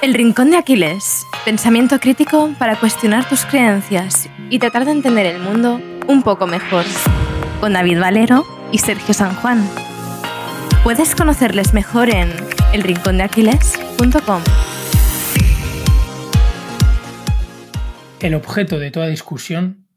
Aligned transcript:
El 0.00 0.14
Rincón 0.14 0.52
de 0.52 0.56
Aquiles. 0.56 1.26
Pensamiento 1.44 1.98
crítico 1.98 2.54
para 2.56 2.78
cuestionar 2.78 3.28
tus 3.28 3.44
creencias 3.44 4.28
y 4.48 4.60
tratar 4.60 4.84
de 4.84 4.92
entender 4.92 5.26
el 5.26 5.40
mundo 5.40 5.80
un 6.06 6.22
poco 6.22 6.46
mejor. 6.46 6.84
Con 7.58 7.72
David 7.72 7.98
Valero 7.98 8.46
y 8.70 8.78
Sergio 8.78 9.12
San 9.12 9.34
Juan. 9.34 9.68
Puedes 10.84 11.16
conocerles 11.16 11.74
mejor 11.74 12.10
en 12.10 12.30
elrincondeaquiles.com. 12.72 14.42
El 18.20 18.34
objeto 18.36 18.78
de 18.78 18.92
toda 18.92 19.08
discusión 19.08 19.88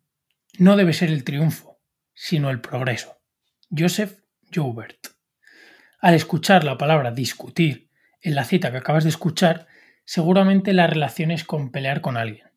no 0.57 0.77
debe 0.77 0.93
ser 0.93 1.11
el 1.11 1.23
triunfo, 1.23 1.79
sino 2.15 2.49
el 2.49 2.59
progreso. 2.59 3.21
Joseph 3.69 4.17
Joubert. 4.51 5.09
Al 5.99 6.15
escuchar 6.15 6.63
la 6.63 6.79
palabra 6.79 7.11
discutir 7.11 7.91
en 8.19 8.33
la 8.33 8.45
cita 8.45 8.71
que 8.71 8.77
acabas 8.77 9.03
de 9.03 9.11
escuchar, 9.11 9.67
seguramente 10.05 10.73
la 10.73 10.87
relaciones 10.87 11.43
con 11.43 11.71
pelear 11.71 12.01
con 12.01 12.17
alguien. 12.17 12.51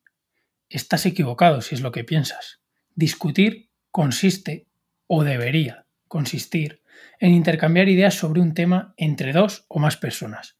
Estás 0.69 1.05
equivocado 1.05 1.61
si 1.61 1.75
es 1.75 1.81
lo 1.81 1.91
que 1.91 2.03
piensas. 2.03 2.61
Discutir 2.95 3.69
consiste, 3.91 4.67
o 5.07 5.23
debería 5.23 5.85
consistir, 6.07 6.81
en 7.19 7.31
intercambiar 7.31 7.87
ideas 7.89 8.15
sobre 8.15 8.41
un 8.41 8.53
tema 8.53 8.93
entre 8.97 9.33
dos 9.33 9.65
o 9.67 9.79
más 9.79 9.97
personas. 9.97 10.57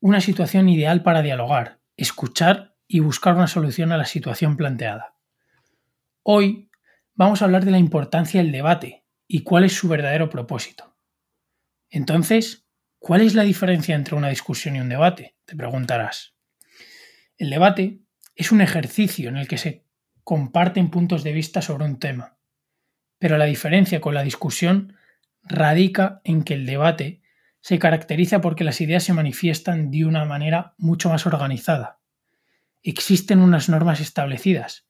Una 0.00 0.20
situación 0.20 0.68
ideal 0.68 1.02
para 1.02 1.22
dialogar, 1.22 1.80
escuchar 1.96 2.76
y 2.86 3.00
buscar 3.00 3.34
una 3.34 3.48
solución 3.48 3.92
a 3.92 3.96
la 3.96 4.04
situación 4.04 4.56
planteada. 4.56 5.16
Hoy 6.22 6.70
vamos 7.14 7.40
a 7.40 7.46
hablar 7.46 7.64
de 7.64 7.70
la 7.70 7.78
importancia 7.78 8.42
del 8.42 8.52
debate 8.52 9.04
y 9.26 9.42
cuál 9.42 9.64
es 9.64 9.74
su 9.74 9.88
verdadero 9.88 10.30
propósito. 10.30 10.96
Entonces, 11.90 12.65
¿Cuál 12.98 13.20
es 13.20 13.34
la 13.34 13.42
diferencia 13.42 13.94
entre 13.94 14.16
una 14.16 14.28
discusión 14.28 14.76
y 14.76 14.80
un 14.80 14.88
debate? 14.88 15.36
Te 15.44 15.56
preguntarás. 15.56 16.34
El 17.38 17.50
debate 17.50 18.00
es 18.34 18.52
un 18.52 18.60
ejercicio 18.60 19.28
en 19.28 19.36
el 19.36 19.48
que 19.48 19.58
se 19.58 19.84
comparten 20.24 20.90
puntos 20.90 21.22
de 21.22 21.32
vista 21.32 21.62
sobre 21.62 21.84
un 21.84 21.98
tema, 21.98 22.38
pero 23.18 23.38
la 23.38 23.44
diferencia 23.44 24.00
con 24.00 24.14
la 24.14 24.22
discusión 24.22 24.96
radica 25.42 26.20
en 26.24 26.42
que 26.42 26.54
el 26.54 26.66
debate 26.66 27.22
se 27.60 27.78
caracteriza 27.78 28.40
porque 28.40 28.64
las 28.64 28.80
ideas 28.80 29.04
se 29.04 29.12
manifiestan 29.12 29.90
de 29.90 30.04
una 30.04 30.24
manera 30.24 30.74
mucho 30.78 31.10
más 31.10 31.26
organizada. 31.26 32.00
Existen 32.82 33.40
unas 33.40 33.68
normas 33.68 34.00
establecidas 34.00 34.86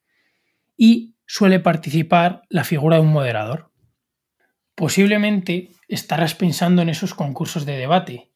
y 0.77 1.15
suele 1.27 1.61
participar 1.61 2.43
la 2.49 2.65
figura 2.65 2.97
de 2.97 3.03
un 3.03 3.13
moderador. 3.13 3.73
Posiblemente 4.75 5.71
estarás 5.89 6.35
pensando 6.35 6.83
en 6.83 6.89
esos 6.89 7.15
concursos 7.15 7.67
de 7.67 7.77
debate, 7.77 8.33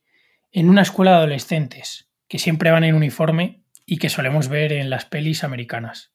en 0.53 0.69
una 0.69 0.83
escuela 0.83 1.13
de 1.13 1.17
adolescentes, 1.19 2.11
que 2.29 2.39
siempre 2.39 2.71
van 2.71 2.85
en 2.85 2.95
uniforme 2.95 3.65
y 3.87 3.99
que 3.99 4.09
solemos 4.09 4.49
ver 4.49 4.73
en 4.73 4.91
las 4.91 5.05
pelis 5.05 5.43
americanas. 5.43 6.13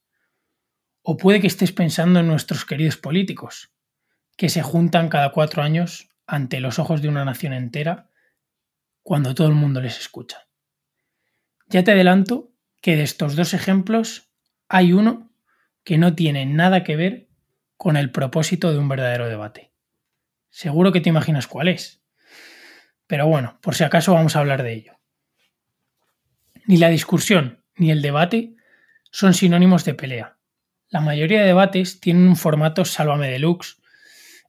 O 1.01 1.17
puede 1.17 1.41
que 1.41 1.47
estés 1.47 1.71
pensando 1.71 2.19
en 2.19 2.27
nuestros 2.27 2.65
queridos 2.65 2.97
políticos, 2.97 3.73
que 4.37 4.49
se 4.49 4.61
juntan 4.61 5.09
cada 5.09 5.31
cuatro 5.31 5.61
años 5.61 6.09
ante 6.25 6.59
los 6.59 6.79
ojos 6.79 7.01
de 7.01 7.09
una 7.09 7.25
nación 7.25 7.53
entera 7.53 8.09
cuando 9.03 9.35
todo 9.35 9.47
el 9.47 9.53
mundo 9.53 9.81
les 9.81 9.99
escucha. 9.99 10.47
Ya 11.67 11.83
te 11.83 11.91
adelanto 11.91 12.51
que 12.81 12.95
de 12.95 13.03
estos 13.03 13.35
dos 13.35 13.53
ejemplos 13.53 14.29
hay 14.67 14.93
uno 14.93 15.31
que 15.83 15.97
no 15.97 16.15
tiene 16.15 16.45
nada 16.45 16.83
que 16.83 16.95
ver 16.95 17.27
con 17.77 17.97
el 17.97 18.11
propósito 18.11 18.71
de 18.71 18.79
un 18.79 18.89
verdadero 18.89 19.27
debate. 19.27 19.74
Seguro 20.55 20.93
que 20.93 21.01
te 21.01 21.09
imaginas 21.09 21.47
cuál 21.47 21.67
es. 21.67 22.01
Pero 23.07 23.27
bueno, 23.27 23.59
por 23.61 23.75
si 23.75 23.83
acaso 23.83 24.13
vamos 24.13 24.37
a 24.37 24.39
hablar 24.39 24.63
de 24.63 24.71
ello. 24.71 24.93
Ni 26.65 26.77
la 26.77 26.87
discusión 26.87 27.61
ni 27.75 27.91
el 27.91 28.01
debate 28.01 28.55
son 29.11 29.33
sinónimos 29.33 29.83
de 29.83 29.95
pelea. 29.95 30.37
La 30.87 31.01
mayoría 31.01 31.41
de 31.41 31.47
debates 31.47 31.99
tienen 31.99 32.25
un 32.29 32.37
formato 32.37 32.85
sálvame 32.85 33.29
deluxe 33.29 33.81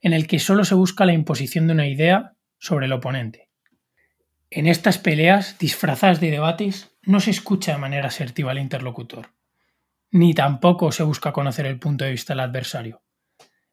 en 0.00 0.12
el 0.12 0.28
que 0.28 0.38
solo 0.38 0.64
se 0.64 0.76
busca 0.76 1.06
la 1.06 1.12
imposición 1.12 1.66
de 1.66 1.72
una 1.72 1.88
idea 1.88 2.36
sobre 2.60 2.86
el 2.86 2.92
oponente. 2.92 3.50
En 4.50 4.68
estas 4.68 4.98
peleas 4.98 5.58
disfrazadas 5.58 6.20
de 6.20 6.30
debates 6.30 6.96
no 7.02 7.18
se 7.18 7.32
escucha 7.32 7.72
de 7.72 7.78
manera 7.78 8.06
asertiva 8.06 8.52
al 8.52 8.60
interlocutor, 8.60 9.30
ni 10.12 10.34
tampoco 10.34 10.92
se 10.92 11.02
busca 11.02 11.32
conocer 11.32 11.66
el 11.66 11.80
punto 11.80 12.04
de 12.04 12.12
vista 12.12 12.32
del 12.32 12.44
adversario. 12.44 13.02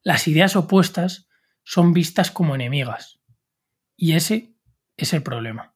Las 0.02 0.28
ideas 0.28 0.56
opuestas 0.56 1.28
son 1.64 1.94
vistas 1.94 2.32
como 2.32 2.56
enemigas. 2.56 3.20
Y 3.96 4.14
ese 4.14 4.56
es 4.98 5.14
el 5.14 5.24
problema. 5.24 5.76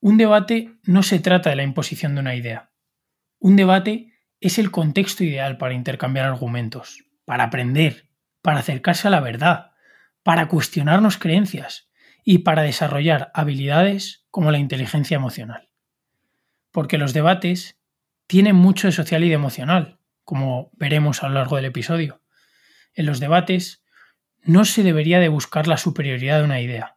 Un 0.00 0.16
debate 0.16 0.78
no 0.84 1.02
se 1.02 1.18
trata 1.18 1.50
de 1.50 1.56
la 1.56 1.62
imposición 1.64 2.14
de 2.14 2.20
una 2.20 2.34
idea. 2.34 2.70
Un 3.38 3.56
debate 3.56 4.14
es 4.40 4.58
el 4.58 4.70
contexto 4.70 5.24
ideal 5.24 5.58
para 5.58 5.74
intercambiar 5.74 6.26
argumentos, 6.26 7.04
para 7.24 7.44
aprender, 7.44 8.08
para 8.42 8.60
acercarse 8.60 9.08
a 9.08 9.10
la 9.10 9.20
verdad, 9.20 9.72
para 10.22 10.48
cuestionarnos 10.48 11.18
creencias 11.18 11.90
y 12.24 12.38
para 12.38 12.62
desarrollar 12.62 13.30
habilidades 13.34 14.26
como 14.30 14.50
la 14.50 14.58
inteligencia 14.58 15.16
emocional. 15.16 15.70
Porque 16.70 16.98
los 16.98 17.12
debates 17.12 17.80
tienen 18.26 18.54
mucho 18.54 18.86
de 18.86 18.92
social 18.92 19.24
y 19.24 19.28
de 19.28 19.34
emocional, 19.34 20.00
como 20.22 20.70
veremos 20.74 21.22
a 21.22 21.28
lo 21.28 21.34
largo 21.34 21.56
del 21.56 21.64
episodio. 21.64 22.22
En 22.94 23.06
los 23.06 23.20
debates 23.20 23.82
no 24.48 24.64
se 24.64 24.82
debería 24.82 25.20
de 25.20 25.28
buscar 25.28 25.68
la 25.68 25.76
superioridad 25.76 26.38
de 26.38 26.44
una 26.44 26.62
idea. 26.62 26.96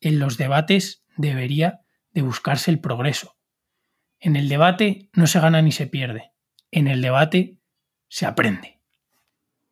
En 0.00 0.18
los 0.18 0.38
debates 0.38 1.04
debería 1.18 1.82
de 2.12 2.22
buscarse 2.22 2.70
el 2.70 2.80
progreso. 2.80 3.36
En 4.18 4.34
el 4.34 4.48
debate 4.48 5.10
no 5.12 5.26
se 5.26 5.38
gana 5.38 5.60
ni 5.60 5.72
se 5.72 5.86
pierde. 5.86 6.32
En 6.70 6.88
el 6.88 7.02
debate 7.02 7.58
se 8.08 8.24
aprende. 8.24 8.80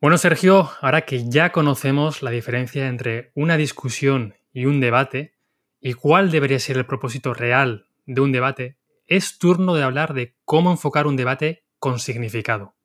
Bueno, 0.03 0.19
Sergio, 0.19 0.71
ahora 0.83 1.07
que 1.07 1.27
ya 1.31 1.51
conocemos 1.51 2.23
la 2.23 2.31
diferencia 2.31 2.89
entre 2.89 3.33
una 3.35 3.57
discusión 3.57 4.35
y 4.53 4.67
un 4.67 4.81
debate, 4.81 5.35
y 5.81 5.95
cuál 5.95 6.31
debería 6.31 6.59
ser 6.59 6.77
el 6.77 6.85
propósito 6.85 7.33
real 7.33 7.87
de 8.05 8.21
un 8.21 8.33
debate, 8.33 8.77
es 9.07 9.39
turno 9.39 9.75
de 9.75 9.83
hablar 9.83 10.13
de 10.13 10.37
cómo 10.45 10.71
enfocar 10.71 11.07
un 11.07 11.17
debate 11.17 11.65
con 11.79 12.01
significado. 12.01 12.77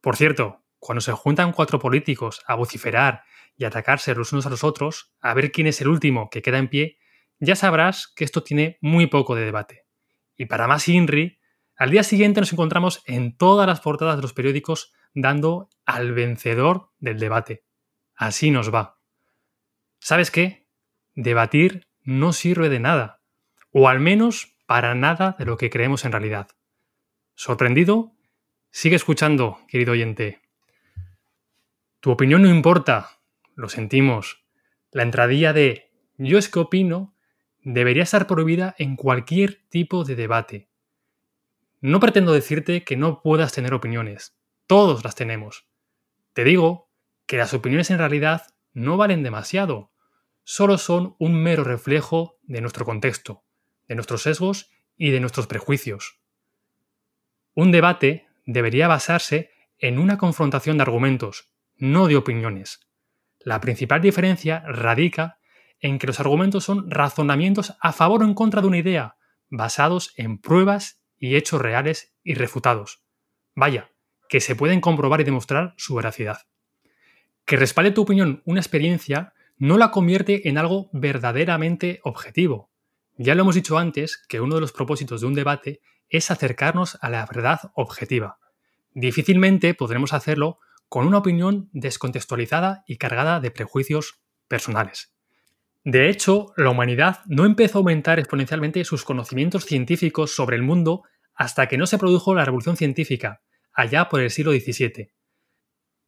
Por 0.00 0.14
cierto, 0.14 0.62
cuando 0.78 1.00
se 1.00 1.10
juntan 1.10 1.50
cuatro 1.50 1.80
políticos 1.80 2.40
a 2.46 2.54
vociferar 2.54 3.24
y 3.58 3.64
atacarse 3.64 4.14
los 4.14 4.32
unos 4.32 4.46
a 4.46 4.50
los 4.50 4.64
otros, 4.64 5.12
a 5.20 5.34
ver 5.34 5.52
quién 5.52 5.66
es 5.66 5.80
el 5.80 5.88
último 5.88 6.30
que 6.30 6.40
queda 6.40 6.58
en 6.58 6.68
pie, 6.68 6.98
ya 7.40 7.56
sabrás 7.56 8.06
que 8.06 8.24
esto 8.24 8.42
tiene 8.42 8.78
muy 8.80 9.08
poco 9.08 9.34
de 9.34 9.44
debate. 9.44 9.84
Y 10.36 10.46
para 10.46 10.68
más 10.68 10.88
INRI, 10.88 11.40
al 11.76 11.90
día 11.90 12.04
siguiente 12.04 12.40
nos 12.40 12.52
encontramos 12.52 13.02
en 13.04 13.36
todas 13.36 13.66
las 13.66 13.80
portadas 13.80 14.16
de 14.16 14.22
los 14.22 14.32
periódicos 14.32 14.92
dando 15.12 15.68
al 15.84 16.12
vencedor 16.12 16.92
del 16.98 17.18
debate. 17.18 17.64
Así 18.14 18.50
nos 18.50 18.72
va. 18.72 19.00
¿Sabes 19.98 20.30
qué? 20.30 20.68
Debatir 21.14 21.88
no 22.02 22.32
sirve 22.32 22.68
de 22.68 22.78
nada, 22.78 23.22
o 23.72 23.88
al 23.88 23.98
menos 23.98 24.56
para 24.66 24.94
nada 24.94 25.34
de 25.38 25.44
lo 25.44 25.56
que 25.56 25.70
creemos 25.70 26.04
en 26.04 26.12
realidad. 26.12 26.48
¿Sorprendido? 27.34 28.12
Sigue 28.70 28.96
escuchando, 28.96 29.58
querido 29.66 29.92
oyente. 29.92 30.42
Tu 32.00 32.10
opinión 32.12 32.42
no 32.42 32.48
importa, 32.48 33.17
lo 33.58 33.68
sentimos. 33.68 34.44
La 34.92 35.02
entradilla 35.02 35.52
de 35.52 35.90
yo 36.16 36.38
es 36.38 36.48
que 36.48 36.60
opino 36.60 37.16
debería 37.60 38.04
estar 38.04 38.28
prohibida 38.28 38.76
en 38.78 38.94
cualquier 38.94 39.64
tipo 39.68 40.04
de 40.04 40.14
debate. 40.14 40.68
No 41.80 41.98
pretendo 41.98 42.32
decirte 42.32 42.84
que 42.84 42.96
no 42.96 43.20
puedas 43.20 43.52
tener 43.52 43.74
opiniones. 43.74 44.38
Todos 44.68 45.02
las 45.02 45.16
tenemos. 45.16 45.66
Te 46.34 46.44
digo 46.44 46.88
que 47.26 47.36
las 47.36 47.52
opiniones 47.52 47.90
en 47.90 47.98
realidad 47.98 48.42
no 48.74 48.96
valen 48.96 49.24
demasiado. 49.24 49.90
Solo 50.44 50.78
son 50.78 51.16
un 51.18 51.34
mero 51.34 51.64
reflejo 51.64 52.38
de 52.42 52.60
nuestro 52.60 52.84
contexto, 52.84 53.42
de 53.88 53.96
nuestros 53.96 54.22
sesgos 54.22 54.70
y 54.96 55.10
de 55.10 55.18
nuestros 55.18 55.48
prejuicios. 55.48 56.20
Un 57.54 57.72
debate 57.72 58.28
debería 58.46 58.86
basarse 58.86 59.50
en 59.78 59.98
una 59.98 60.16
confrontación 60.16 60.78
de 60.78 60.82
argumentos, 60.82 61.50
no 61.76 62.06
de 62.06 62.14
opiniones. 62.16 62.87
La 63.40 63.60
principal 63.60 64.00
diferencia 64.00 64.62
radica 64.66 65.38
en 65.80 65.98
que 65.98 66.06
los 66.06 66.20
argumentos 66.20 66.64
son 66.64 66.90
razonamientos 66.90 67.76
a 67.80 67.92
favor 67.92 68.22
o 68.22 68.24
en 68.24 68.34
contra 68.34 68.60
de 68.60 68.66
una 68.66 68.78
idea, 68.78 69.16
basados 69.48 70.12
en 70.16 70.38
pruebas 70.38 71.02
y 71.18 71.36
hechos 71.36 71.60
reales 71.60 72.14
y 72.22 72.34
refutados. 72.34 73.04
Vaya, 73.54 73.90
que 74.28 74.40
se 74.40 74.56
pueden 74.56 74.80
comprobar 74.80 75.20
y 75.20 75.24
demostrar 75.24 75.74
su 75.76 75.94
veracidad. 75.94 76.42
Que 77.44 77.56
respalde 77.56 77.92
tu 77.92 78.02
opinión 78.02 78.42
una 78.44 78.60
experiencia 78.60 79.32
no 79.56 79.78
la 79.78 79.90
convierte 79.90 80.48
en 80.48 80.58
algo 80.58 80.90
verdaderamente 80.92 82.00
objetivo. 82.04 82.70
Ya 83.16 83.34
lo 83.34 83.42
hemos 83.42 83.56
dicho 83.56 83.78
antes 83.78 84.16
que 84.16 84.40
uno 84.40 84.54
de 84.54 84.60
los 84.60 84.72
propósitos 84.72 85.20
de 85.20 85.26
un 85.26 85.34
debate 85.34 85.80
es 86.08 86.30
acercarnos 86.30 86.98
a 87.00 87.10
la 87.10 87.26
verdad 87.26 87.72
objetiva. 87.74 88.38
Difícilmente 88.94 89.74
podremos 89.74 90.12
hacerlo 90.12 90.60
con 90.88 91.06
una 91.06 91.18
opinión 91.18 91.68
descontextualizada 91.72 92.84
y 92.86 92.96
cargada 92.96 93.40
de 93.40 93.50
prejuicios 93.50 94.20
personales. 94.48 95.14
De 95.84 96.08
hecho, 96.08 96.52
la 96.56 96.70
humanidad 96.70 97.20
no 97.26 97.44
empezó 97.44 97.78
a 97.78 97.80
aumentar 97.80 98.18
exponencialmente 98.18 98.84
sus 98.84 99.04
conocimientos 99.04 99.64
científicos 99.64 100.34
sobre 100.34 100.56
el 100.56 100.62
mundo 100.62 101.02
hasta 101.34 101.68
que 101.68 101.78
no 101.78 101.86
se 101.86 101.98
produjo 101.98 102.34
la 102.34 102.44
revolución 102.44 102.76
científica, 102.76 103.42
allá 103.72 104.08
por 104.08 104.20
el 104.20 104.30
siglo 104.30 104.52
XVII. 104.52 105.12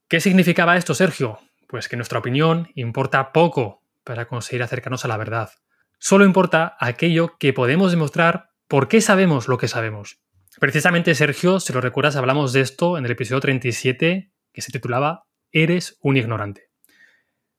¿Qué 0.08 0.20
significaba 0.20 0.76
esto, 0.76 0.94
Sergio? 0.94 1.38
Pues 1.68 1.88
que 1.88 1.96
nuestra 1.96 2.18
opinión 2.18 2.68
importa 2.74 3.32
poco 3.32 3.84
para 4.02 4.26
conseguir 4.26 4.62
acercarnos 4.62 5.04
a 5.04 5.08
la 5.08 5.16
verdad. 5.16 5.50
Solo 5.98 6.24
importa 6.24 6.76
aquello 6.80 7.36
que 7.38 7.52
podemos 7.52 7.92
demostrar 7.92 8.50
por 8.66 8.88
qué 8.88 9.00
sabemos 9.00 9.46
lo 9.46 9.56
que 9.56 9.68
sabemos. 9.68 10.20
Precisamente, 10.58 11.14
Sergio, 11.14 11.60
si 11.60 11.72
lo 11.72 11.80
recuerdas, 11.80 12.16
hablamos 12.16 12.52
de 12.52 12.60
esto 12.60 12.98
en 12.98 13.04
el 13.04 13.12
episodio 13.12 13.40
37, 13.40 14.32
que 14.52 14.62
se 14.62 14.72
titulaba 14.72 15.26
Eres 15.52 15.98
un 16.02 16.16
ignorante. 16.16 16.70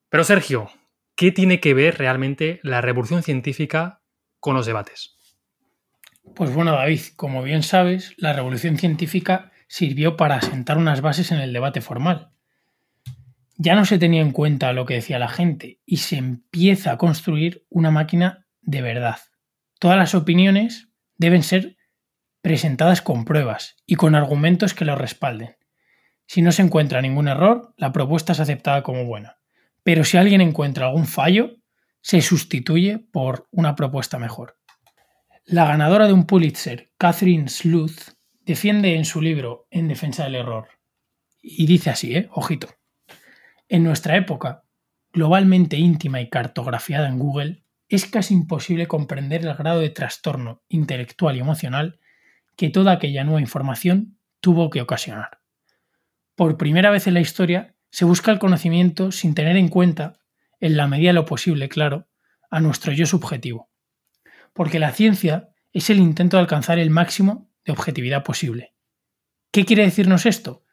Pero, 0.09 0.23
Sergio, 0.23 0.69
¿qué 1.15 1.31
tiene 1.31 1.59
que 1.59 1.73
ver 1.73 1.97
realmente 1.97 2.59
la 2.63 2.81
revolución 2.81 3.23
científica 3.23 4.01
con 4.39 4.55
los 4.55 4.65
debates? 4.65 5.17
Pues 6.35 6.53
bueno, 6.53 6.73
David, 6.73 7.01
como 7.15 7.43
bien 7.43 7.63
sabes, 7.63 8.13
la 8.17 8.33
revolución 8.33 8.77
científica 8.77 9.51
sirvió 9.67 10.17
para 10.17 10.35
asentar 10.35 10.77
unas 10.77 11.01
bases 11.01 11.31
en 11.31 11.39
el 11.39 11.53
debate 11.53 11.81
formal. 11.81 12.31
Ya 13.55 13.75
no 13.75 13.85
se 13.85 13.99
tenía 13.99 14.21
en 14.21 14.31
cuenta 14.31 14.73
lo 14.73 14.85
que 14.85 14.95
decía 14.95 15.19
la 15.19 15.27
gente 15.27 15.79
y 15.85 15.97
se 15.97 16.17
empieza 16.17 16.91
a 16.91 16.97
construir 16.97 17.65
una 17.69 17.91
máquina 17.91 18.47
de 18.61 18.81
verdad. 18.81 19.17
Todas 19.79 19.97
las 19.97 20.15
opiniones 20.15 20.89
deben 21.17 21.43
ser 21.43 21.77
presentadas 22.41 23.01
con 23.01 23.23
pruebas 23.23 23.77
y 23.85 23.95
con 23.95 24.15
argumentos 24.15 24.73
que 24.73 24.85
lo 24.85 24.95
respalden. 24.95 25.55
Si 26.31 26.41
no 26.41 26.53
se 26.53 26.61
encuentra 26.61 27.01
ningún 27.01 27.27
error, 27.27 27.73
la 27.75 27.91
propuesta 27.91 28.31
es 28.31 28.39
aceptada 28.39 28.83
como 28.83 29.03
buena. 29.03 29.39
Pero 29.83 30.05
si 30.05 30.15
alguien 30.15 30.39
encuentra 30.39 30.85
algún 30.85 31.05
fallo, 31.05 31.57
se 31.99 32.21
sustituye 32.21 32.99
por 32.99 33.49
una 33.51 33.75
propuesta 33.75 34.17
mejor. 34.17 34.57
La 35.43 35.65
ganadora 35.65 36.07
de 36.07 36.13
un 36.13 36.25
Pulitzer, 36.25 36.93
Catherine 36.97 37.49
Sluth, 37.49 38.13
defiende 38.45 38.95
en 38.95 39.03
su 39.03 39.19
libro 39.19 39.67
En 39.71 39.89
defensa 39.89 40.23
del 40.23 40.35
error. 40.35 40.69
Y 41.41 41.65
dice 41.65 41.89
así, 41.89 42.15
¿eh? 42.15 42.29
Ojito. 42.31 42.69
En 43.67 43.83
nuestra 43.83 44.15
época, 44.15 44.63
globalmente 45.11 45.75
íntima 45.75 46.21
y 46.21 46.29
cartografiada 46.29 47.09
en 47.09 47.19
Google, 47.19 47.65
es 47.89 48.05
casi 48.05 48.33
imposible 48.33 48.87
comprender 48.87 49.45
el 49.45 49.53
grado 49.55 49.81
de 49.81 49.89
trastorno 49.89 50.63
intelectual 50.69 51.35
y 51.35 51.41
emocional 51.41 51.99
que 52.55 52.69
toda 52.69 52.93
aquella 52.93 53.25
nueva 53.25 53.41
información 53.41 54.17
tuvo 54.39 54.69
que 54.69 54.79
ocasionar. 54.79 55.40
Por 56.35 56.57
primera 56.57 56.91
vez 56.91 57.07
en 57.07 57.13
la 57.13 57.21
historia 57.21 57.75
se 57.89 58.05
busca 58.05 58.31
el 58.31 58.39
conocimiento 58.39 59.11
sin 59.11 59.35
tener 59.35 59.57
en 59.57 59.67
cuenta, 59.67 60.19
en 60.59 60.77
la 60.77 60.87
medida 60.87 61.09
de 61.09 61.13
lo 61.13 61.25
posible, 61.25 61.69
claro, 61.69 62.07
a 62.49 62.59
nuestro 62.59 62.93
yo 62.93 63.05
subjetivo. 63.05 63.69
Porque 64.53 64.79
la 64.79 64.91
ciencia 64.91 65.49
es 65.73 65.89
el 65.89 65.99
intento 65.99 66.37
de 66.37 66.41
alcanzar 66.41 66.79
el 66.79 66.89
máximo 66.89 67.49
de 67.65 67.71
objetividad 67.71 68.23
posible. 68.23 68.73
¿Qué 69.51 69.65
quiere 69.65 69.83
decirnos 69.83 70.25
esto? 70.25 70.63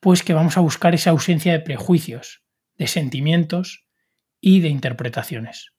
Pues 0.00 0.22
que 0.22 0.34
vamos 0.34 0.56
a 0.56 0.60
buscar 0.60 0.94
esa 0.94 1.10
ausencia 1.10 1.52
de 1.52 1.60
prejuicios, 1.60 2.44
de 2.76 2.86
sentimientos 2.86 3.86
y 4.40 4.60
de 4.60 4.68
interpretaciones. 4.68 5.72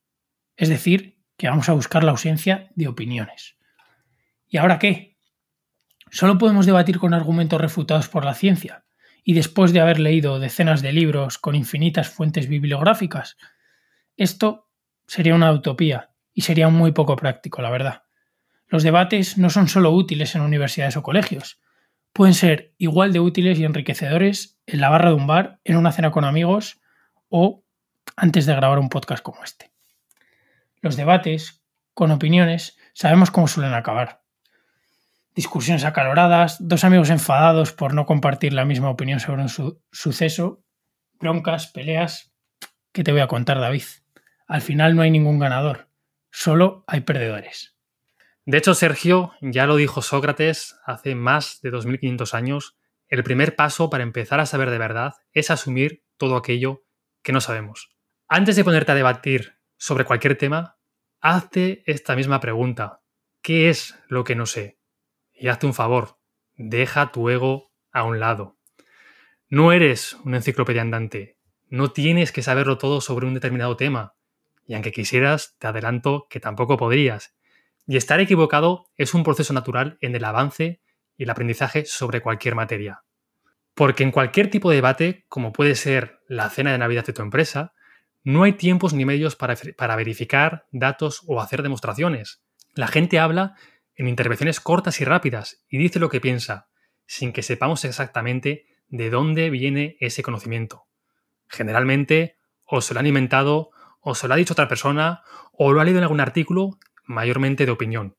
Es 0.56 0.70
decir, 0.70 1.20
que 1.38 1.48
vamos 1.48 1.70
a 1.70 1.74
buscar 1.74 2.04
la 2.04 2.12
ausencia 2.12 2.70
de 2.76 2.88
opiniones. 2.88 3.58
¿Y 4.48 4.58
ahora 4.58 4.80
qué? 4.80 5.18
¿Solo 6.10 6.38
podemos 6.38 6.66
debatir 6.66 7.00
con 7.00 7.14
argumentos 7.14 7.62
refutados 7.62 8.10
por 8.10 8.26
la 8.26 8.34
ciencia? 8.34 8.86
Y 9.30 9.34
después 9.34 9.74
de 9.74 9.82
haber 9.82 10.00
leído 10.00 10.40
decenas 10.40 10.82
de 10.82 10.94
libros 10.94 11.38
con 11.38 11.54
infinitas 11.54 12.08
fuentes 12.08 12.48
bibliográficas? 12.48 13.36
Esto 14.16 14.70
sería 15.06 15.36
una 15.36 15.52
utopía 15.52 16.12
y 16.34 16.44
sería 16.44 16.70
muy 16.70 16.94
poco 16.94 17.18
práctico, 17.18 17.62
la 17.62 17.70
verdad. 17.70 18.04
Los 18.70 18.84
debates 18.84 19.38
no 19.38 19.50
son 19.50 19.68
solo 19.68 19.92
útiles 19.92 20.34
en 20.34 20.44
universidades 20.44 20.96
o 20.96 21.04
colegios, 21.04 21.60
pueden 22.14 22.34
ser 22.34 22.74
igual 22.78 23.12
de 23.12 23.20
útiles 23.20 23.60
y 23.60 23.66
enriquecedores 23.66 24.62
en 24.66 24.80
la 24.80 24.88
barra 24.88 25.10
de 25.10 25.16
un 25.16 25.28
bar, 25.28 25.60
en 25.66 25.76
una 25.76 25.92
cena 25.92 26.10
con 26.10 26.24
amigos 26.24 26.80
o 27.28 27.66
antes 28.16 28.46
de 28.46 28.56
grabar 28.56 28.80
un 28.80 28.88
podcast 28.88 29.22
como 29.22 29.44
este. 29.44 29.74
Los 30.80 30.96
debates, 30.96 31.66
con 31.94 32.12
opiniones, 32.12 32.78
sabemos 32.94 33.30
cómo 33.30 33.50
suelen 33.50 33.74
acabar. 33.74 34.22
Discusiones 35.38 35.86
acaloradas, 35.86 36.58
dos 36.60 36.84
amigos 36.84 37.12
enfadados 37.12 37.72
por 37.72 37.94
no 37.94 38.08
compartir 38.08 38.54
la 38.54 38.66
misma 38.66 38.90
opinión 38.90 39.20
sobre 39.20 39.44
un 39.44 39.50
suceso, 39.92 40.64
broncas, 41.20 41.68
peleas. 41.68 42.34
¿Qué 42.92 43.04
te 43.04 43.12
voy 43.12 43.22
a 43.22 43.28
contar, 43.28 43.60
David? 43.60 43.84
Al 44.48 44.62
final 44.62 44.96
no 44.96 45.04
hay 45.04 45.12
ningún 45.12 45.38
ganador, 45.38 45.90
solo 46.32 46.84
hay 46.88 47.02
perdedores. 47.02 47.78
De 48.46 48.58
hecho, 48.58 48.74
Sergio, 48.74 49.34
ya 49.40 49.68
lo 49.68 49.76
dijo 49.76 50.02
Sócrates 50.02 50.80
hace 50.84 51.14
más 51.14 51.62
de 51.62 51.70
2500 51.70 52.34
años, 52.34 52.76
el 53.08 53.24
primer 53.24 53.56
paso 53.56 53.92
para 53.92 54.02
empezar 54.02 54.40
a 54.40 54.48
saber 54.48 54.72
de 54.72 54.80
verdad 54.80 55.14
es 55.34 55.52
asumir 55.52 56.04
todo 56.18 56.36
aquello 56.36 56.84
que 57.22 57.32
no 57.32 57.42
sabemos. 57.42 57.96
Antes 58.28 58.56
de 58.56 58.64
ponerte 58.64 58.92
a 58.92 58.96
debatir 58.96 59.60
sobre 59.78 60.04
cualquier 60.04 60.36
tema, 60.36 60.80
hazte 61.22 61.84
esta 61.86 62.16
misma 62.16 62.40
pregunta. 62.40 63.04
¿Qué 63.44 63.70
es 63.70 64.00
lo 64.08 64.24
que 64.24 64.34
no 64.34 64.48
sé? 64.48 64.77
Y 65.40 65.50
hazte 65.50 65.68
un 65.68 65.74
favor, 65.74 66.18
deja 66.56 67.12
tu 67.12 67.30
ego 67.30 67.72
a 67.92 68.04
un 68.04 68.20
lado. 68.20 68.58
No 69.50 69.72
eres 69.72 70.18
una 70.26 70.38
enciclopedia 70.38 70.82
andante, 70.82 71.38
no 71.70 71.92
tienes 71.92 72.32
que 72.32 72.42
saberlo 72.44 72.78
todo 72.78 73.02
sobre 73.02 73.28
un 73.28 73.34
determinado 73.34 73.78
tema, 73.78 74.16
y 74.66 74.74
aunque 74.74 74.92
quisieras, 74.92 75.56
te 75.60 75.68
adelanto 75.68 76.28
que 76.30 76.40
tampoco 76.40 76.78
podrías, 76.78 77.36
y 77.86 77.98
estar 77.98 78.20
equivocado 78.20 78.88
es 78.98 79.14
un 79.14 79.24
proceso 79.24 79.54
natural 79.54 79.98
en 80.02 80.16
el 80.16 80.26
avance 80.26 80.82
y 81.16 81.24
el 81.24 81.30
aprendizaje 81.30 81.86
sobre 81.86 82.22
cualquier 82.22 82.56
materia. 82.56 83.04
Porque 83.74 84.04
en 84.04 84.12
cualquier 84.12 84.50
tipo 84.50 84.70
de 84.70 84.78
debate, 84.78 85.26
como 85.30 85.54
puede 85.54 85.76
ser 85.76 86.20
la 86.28 86.50
cena 86.50 86.72
de 86.72 86.80
Navidad 86.80 87.06
de 87.06 87.14
tu 87.14 87.22
empresa, 87.22 87.74
no 88.24 88.44
hay 88.44 88.54
tiempos 88.54 88.94
ni 88.94 89.06
medios 89.06 89.36
para, 89.36 89.56
para 89.78 89.96
verificar 89.96 90.66
datos 90.72 91.22
o 91.28 91.40
hacer 91.40 91.64
demostraciones. 91.64 92.42
La 92.74 92.88
gente 92.88 93.20
habla 93.20 93.56
en 93.98 94.08
intervenciones 94.08 94.62
cortas 94.62 95.02
y 95.02 95.06
rápidas 95.06 95.64
y 95.68 95.78
dice 95.78 96.00
lo 96.00 96.10
que 96.10 96.22
piensa, 96.22 96.70
sin 97.06 97.34
que 97.34 97.44
sepamos 97.44 97.84
exactamente 97.84 98.66
de 98.88 99.10
dónde 99.10 99.50
viene 99.50 99.98
ese 100.00 100.24
conocimiento. 100.24 100.86
Generalmente, 101.48 102.38
o 102.64 102.82
se 102.82 102.94
lo 102.94 103.00
han 103.00 103.08
inventado, 103.08 103.72
o 104.00 104.16
se 104.16 104.28
lo 104.28 104.34
ha 104.34 104.38
dicho 104.38 104.54
otra 104.54 104.68
persona, 104.68 105.24
o 105.52 105.74
lo 105.74 105.82
ha 105.82 105.84
leído 105.84 105.98
en 105.98 106.04
algún 106.04 106.22
artículo 106.22 106.78
mayormente 107.06 107.66
de 107.66 107.72
opinión. 107.72 108.16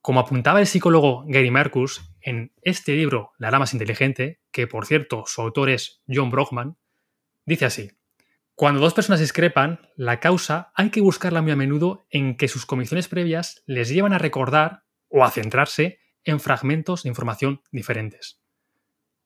Como 0.00 0.20
apuntaba 0.20 0.60
el 0.60 0.66
psicólogo 0.66 1.24
Gary 1.26 1.50
Marcus 1.50 2.14
en 2.20 2.52
este 2.62 2.94
libro 2.94 3.32
La 3.38 3.48
era 3.48 3.58
más 3.58 3.72
inteligente, 3.72 4.40
que 4.52 4.66
por 4.66 4.86
cierto 4.86 5.24
su 5.26 5.40
autor 5.40 5.70
es 5.70 6.02
John 6.06 6.30
Brockman, 6.30 6.76
dice 7.44 7.64
así: 7.64 7.90
Cuando 8.56 8.80
dos 8.80 8.94
personas 8.94 9.20
discrepan, 9.20 9.80
la 9.96 10.18
causa 10.18 10.72
hay 10.74 10.88
que 10.88 11.02
buscarla 11.02 11.42
muy 11.42 11.52
a 11.52 11.56
menudo 11.56 12.06
en 12.08 12.38
que 12.38 12.48
sus 12.48 12.64
comisiones 12.64 13.06
previas 13.06 13.62
les 13.66 13.90
llevan 13.90 14.14
a 14.14 14.18
recordar 14.18 14.84
o 15.08 15.24
a 15.24 15.30
centrarse 15.30 16.00
en 16.24 16.40
fragmentos 16.40 17.02
de 17.02 17.10
información 17.10 17.60
diferentes. 17.70 18.40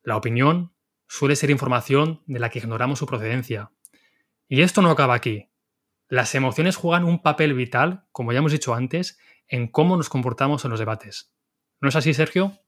La 0.03 0.17
opinión 0.17 0.75
suele 1.07 1.37
ser 1.37 1.51
información 1.51 2.25
de 2.27 2.41
la 2.41 2.51
que 2.51 2.59
ignoramos 2.59 2.99
su 2.99 3.07
procedencia. 3.07 3.71
Y 4.49 4.63
esto 4.63 4.83
no 4.83 4.91
acaba 4.91 5.15
aquí. 5.15 5.49
Las 6.09 6.35
emociones 6.35 6.75
juegan 6.75 7.05
un 7.05 7.23
papel 7.23 7.55
vital, 7.55 8.07
como 8.11 8.33
ya 8.33 8.41
hemos 8.41 8.51
dicho 8.51 8.75
antes, 8.75 9.17
en 9.47 9.69
cómo 9.69 9.97
nos 9.97 10.09
comportamos 10.09 10.65
en 10.65 10.73
los 10.73 10.81
debates. 10.81 11.33
¿No 11.81 11.89
es 11.89 11.95
así, 11.95 12.15
Sergio? 12.15 12.59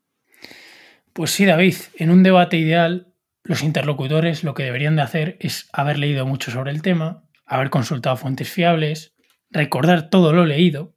Pues 1.12 1.32
sí, 1.32 1.44
David. 1.44 1.74
En 1.96 2.10
un 2.10 2.22
debate 2.22 2.56
ideal, 2.56 3.11
los 3.44 3.62
interlocutores 3.62 4.44
lo 4.44 4.54
que 4.54 4.64
deberían 4.64 4.96
de 4.96 5.02
hacer 5.02 5.36
es 5.40 5.68
haber 5.72 5.98
leído 5.98 6.26
mucho 6.26 6.50
sobre 6.50 6.70
el 6.70 6.82
tema, 6.82 7.24
haber 7.44 7.70
consultado 7.70 8.16
fuentes 8.16 8.50
fiables, 8.50 9.14
recordar 9.50 10.10
todo 10.10 10.32
lo 10.32 10.46
leído, 10.46 10.94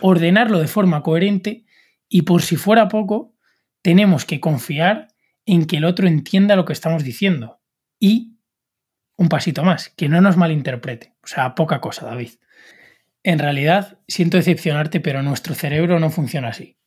ordenarlo 0.00 0.58
de 0.58 0.68
forma 0.68 1.02
coherente 1.02 1.64
y 2.08 2.22
por 2.22 2.42
si 2.42 2.56
fuera 2.56 2.88
poco, 2.88 3.34
tenemos 3.82 4.24
que 4.24 4.40
confiar 4.40 5.08
en 5.46 5.66
que 5.66 5.78
el 5.78 5.84
otro 5.84 6.06
entienda 6.06 6.56
lo 6.56 6.64
que 6.64 6.72
estamos 6.72 7.02
diciendo 7.02 7.60
y 7.98 8.36
un 9.16 9.28
pasito 9.28 9.64
más, 9.64 9.88
que 9.96 10.08
no 10.08 10.20
nos 10.20 10.36
malinterprete. 10.36 11.14
O 11.22 11.26
sea, 11.26 11.54
poca 11.54 11.80
cosa, 11.80 12.04
David. 12.04 12.30
En 13.22 13.38
realidad, 13.38 13.98
siento 14.06 14.36
decepcionarte, 14.36 15.00
pero 15.00 15.22
nuestro 15.22 15.54
cerebro 15.54 15.98
no 15.98 16.10
funciona 16.10 16.48
así. 16.48 16.78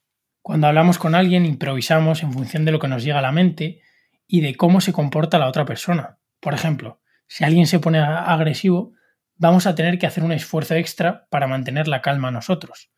Cuando 0.42 0.68
hablamos 0.68 1.00
con 1.00 1.16
alguien, 1.16 1.46
improvisamos 1.46 2.22
en 2.24 2.32
función 2.32 2.66
de 2.66 2.72
lo 2.72 2.80
que 2.80 2.88
nos 2.88 3.04
llega 3.04 3.20
a 3.20 3.24
la 3.24 3.32
mente 3.32 3.82
y 4.31 4.41
de 4.41 4.55
cómo 4.55 4.79
se 4.79 4.93
comporta 4.93 5.39
la 5.39 5.48
otra 5.48 5.65
persona. 5.65 6.19
Por 6.39 6.53
ejemplo, 6.53 7.01
si 7.27 7.43
alguien 7.43 7.65
se 7.65 7.79
pone 7.79 7.98
agresivo, 7.98 8.93
vamos 9.36 9.65
a 9.65 9.74
tener 9.74 9.98
que 9.98 10.05
hacer 10.05 10.24
un 10.24 10.31
esfuerzo 10.31 10.75
extra 10.75 11.27
para 11.31 11.48
mantener 11.48 11.88
la 11.88 12.03
calma 12.03 12.29
nosotros. 12.29 12.91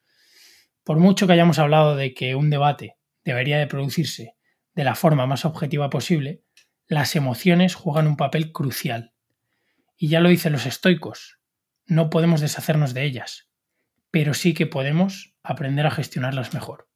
Por 0.84 1.00
mucho 1.00 1.26
que 1.26 1.34
hayamos 1.34 1.58
hablado 1.58 1.96
de 1.96 2.14
que 2.14 2.36
un 2.36 2.50
debate 2.50 2.98
debería 3.24 3.58
de 3.60 3.68
producirse 3.68 4.36
de 4.76 4.84
la 4.84 4.94
forma 4.94 5.26
más 5.26 5.46
objetiva 5.46 5.90
posible, 5.90 6.44
las 6.86 7.16
emociones 7.16 7.76
juegan 7.76 8.08
un 8.08 8.18
papel 8.18 8.52
crucial. 8.52 9.14
Y 9.96 10.10
ya 10.10 10.20
lo 10.20 10.28
dicen 10.28 10.52
los 10.52 10.66
estoicos. 10.66 11.40
no 11.86 12.10
podemos 12.10 12.42
deshacernos 12.42 12.94
de 12.94 13.04
ellas, 13.04 13.50
pero 14.12 14.34
sí 14.34 14.54
que 14.54 14.66
podemos 14.68 15.34
aprender 15.44 15.86
a 15.86 15.92
gestionarlas 15.92 16.54
mejor. 16.54 16.90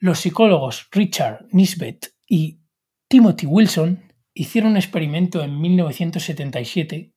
Los 0.00 0.18
psicólogos 0.18 0.88
Richard 0.92 1.46
Nisbet 1.50 2.14
y 2.26 2.60
Timothy 3.08 3.46
Wilson 3.46 4.12
hicieron 4.34 4.72
un 4.72 4.76
experimento 4.76 5.42
en 5.42 5.58
1977 5.58 7.14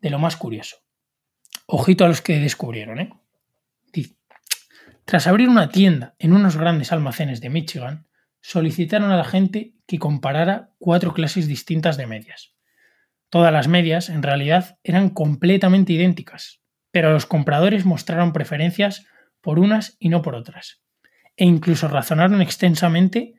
de 0.00 0.10
lo 0.10 0.18
más 0.18 0.36
curioso. 0.36 0.76
Ojito 1.66 2.04
a 2.04 2.08
los 2.08 2.20
que 2.20 2.38
descubrieron, 2.38 3.00
¿eh? 3.00 3.10
Tras 5.06 5.26
abrir 5.26 5.48
una 5.48 5.70
tienda 5.70 6.14
en 6.18 6.32
unos 6.32 6.56
grandes 6.56 6.92
almacenes 6.92 7.40
de 7.40 7.50
Michigan, 7.50 8.06
solicitaron 8.40 9.10
a 9.10 9.16
la 9.16 9.24
gente 9.24 9.74
que 9.88 9.98
comparara 9.98 10.70
cuatro 10.78 11.14
clases 11.14 11.48
distintas 11.48 11.96
de 11.96 12.06
medias. 12.06 12.54
Todas 13.28 13.52
las 13.52 13.66
medias, 13.66 14.08
en 14.08 14.22
realidad, 14.22 14.78
eran 14.84 15.08
completamente 15.10 15.94
idénticas, 15.94 16.60
pero 16.92 17.12
los 17.12 17.26
compradores 17.26 17.84
mostraron 17.84 18.32
preferencias 18.32 19.06
por 19.40 19.58
unas 19.58 19.96
y 19.98 20.10
no 20.10 20.22
por 20.22 20.34
otras, 20.34 20.82
e 21.36 21.44
incluso 21.44 21.88
razonaron 21.88 22.40
extensamente 22.40 23.34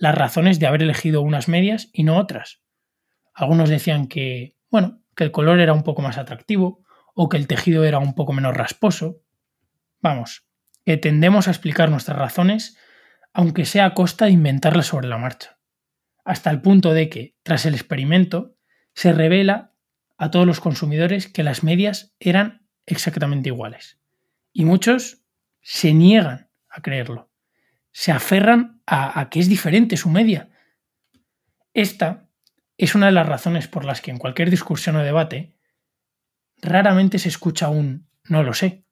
las 0.00 0.14
razones 0.14 0.58
de 0.58 0.66
haber 0.66 0.82
elegido 0.82 1.20
unas 1.20 1.46
medias 1.46 1.90
y 1.92 2.04
no 2.04 2.16
otras. 2.16 2.62
Algunos 3.34 3.68
decían 3.68 4.08
que, 4.08 4.56
bueno, 4.70 5.02
que 5.14 5.24
el 5.24 5.30
color 5.30 5.60
era 5.60 5.74
un 5.74 5.82
poco 5.82 6.00
más 6.00 6.16
atractivo, 6.16 6.82
o 7.14 7.28
que 7.28 7.36
el 7.36 7.46
tejido 7.46 7.84
era 7.84 7.98
un 7.98 8.14
poco 8.14 8.32
menos 8.32 8.56
rasposo. 8.56 9.20
Vamos, 10.00 10.46
que 10.86 10.96
tendemos 10.96 11.46
a 11.46 11.50
explicar 11.50 11.90
nuestras 11.90 12.18
razones, 12.18 12.78
aunque 13.34 13.66
sea 13.66 13.84
a 13.84 13.94
costa 13.94 14.24
de 14.24 14.32
inventarlas 14.32 14.86
sobre 14.86 15.06
la 15.06 15.18
marcha, 15.18 15.58
hasta 16.24 16.50
el 16.50 16.62
punto 16.62 16.94
de 16.94 17.10
que, 17.10 17.36
tras 17.42 17.66
el 17.66 17.74
experimento, 17.74 18.56
se 18.94 19.12
revela 19.12 19.74
a 20.16 20.30
todos 20.30 20.46
los 20.46 20.60
consumidores 20.60 21.28
que 21.28 21.42
las 21.42 21.62
medias 21.62 22.14
eran 22.18 22.66
exactamente 22.86 23.50
iguales. 23.50 24.00
Y 24.52 24.64
muchos 24.64 25.22
se 25.60 25.92
niegan 25.92 26.50
a 26.70 26.80
creerlo. 26.80 27.29
Se 27.92 28.12
aferran 28.12 28.82
a, 28.86 29.28
que 29.30 29.40
es 29.40 29.48
diferente 29.48 29.96
su 29.96 30.10
media. 30.10 30.50
Esta 31.74 32.28
es 32.76 32.94
una 32.94 33.06
de 33.06 33.12
las 33.12 33.28
razones 33.28 33.68
por 33.68 33.84
las 33.84 34.00
que 34.00 34.10
en 34.10 34.18
cualquier 34.18 34.50
discusión 34.50 34.96
o 34.96 35.02
debate 35.02 35.56
raramente 36.56 37.18
se 37.18 37.28
escucha 37.28 37.68
un 37.68 38.08
no 38.24 38.42
lo 38.42 38.54
sé. 38.54 38.84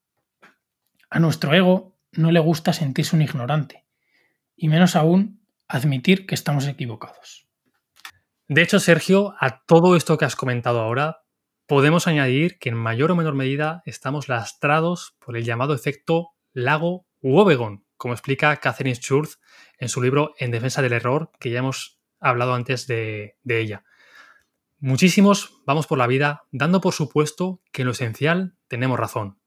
A 1.10 1.20
nuestro 1.20 1.54
ego 1.54 1.98
no 2.12 2.32
le 2.32 2.40
gusta 2.40 2.72
sentirse 2.72 3.14
un 3.14 3.22
ignorante, 3.22 3.86
y 4.56 4.68
menos 4.68 4.96
aún 4.96 5.46
admitir 5.68 6.26
que 6.26 6.34
estamos 6.34 6.66
equivocados. 6.66 7.46
De 8.48 8.62
hecho, 8.62 8.80
Sergio, 8.80 9.34
a 9.38 9.64
todo 9.64 9.94
esto 9.94 10.16
que 10.16 10.24
has 10.24 10.36
comentado 10.36 10.80
ahora, 10.80 11.22
podemos 11.66 12.06
añadir 12.06 12.58
que 12.58 12.70
en 12.70 12.76
mayor 12.76 13.10
o 13.10 13.16
menor 13.16 13.34
medida 13.34 13.82
estamos 13.84 14.28
lastrados 14.28 15.16
por 15.18 15.36
el 15.36 15.44
llamado 15.44 15.74
efecto 15.74 16.30
lago 16.52 17.06
Wobegon, 17.20 17.84
como 17.98 18.14
explica 18.14 18.56
Catherine 18.56 18.96
Schurz 18.96 19.38
en 19.78 19.90
su 19.90 20.00
libro 20.00 20.34
En 20.38 20.50
defensa 20.50 20.80
del 20.80 20.94
error, 20.94 21.30
que 21.38 21.50
ya 21.50 21.58
hemos 21.58 22.00
hablado 22.20 22.54
antes 22.54 22.86
de, 22.86 23.36
de 23.42 23.60
ella. 23.60 23.84
Muchísimos 24.78 25.60
vamos 25.66 25.86
por 25.86 25.98
la 25.98 26.06
vida 26.06 26.44
dando 26.50 26.80
por 26.80 26.94
supuesto 26.94 27.60
que 27.72 27.82
en 27.82 27.86
lo 27.86 27.92
esencial 27.92 28.56
tenemos 28.68 28.98
razón, 28.98 29.38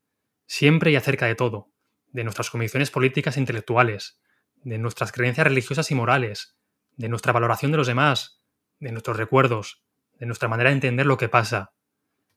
siempre 0.46 0.92
y 0.92 0.96
acerca 0.96 1.26
de 1.26 1.36
todo, 1.36 1.72
de 2.12 2.24
nuestras 2.24 2.50
convicciones 2.50 2.92
políticas 2.92 3.38
e 3.38 3.40
intelectuales, 3.40 4.20
de 4.64 4.78
nuestras 4.78 5.12
creencias 5.12 5.48
religiosas 5.48 5.90
y 5.92 5.96
morales, 5.96 6.58
de 6.98 7.10
nuestra 7.10 7.34
valoración 7.34 7.72
de 7.72 7.78
los 7.78 7.88
demás, 7.88 8.42
de 8.80 8.92
nuestros 8.92 9.18
recuerdos, 9.18 9.84
de 10.20 10.26
nuestra 10.26 10.50
manera 10.50 10.70
de 10.70 10.76
entender 10.76 11.06
lo 11.06 11.18
que 11.18 11.30
pasa. 11.30 11.74